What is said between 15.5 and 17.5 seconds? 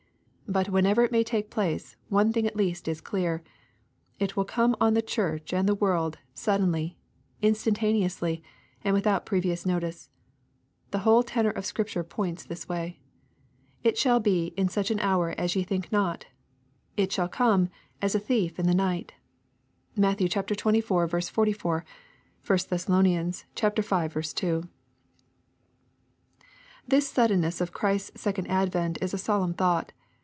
yo think not/'— It shall